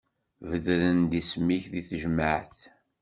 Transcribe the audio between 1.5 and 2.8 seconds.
di tejmaεt.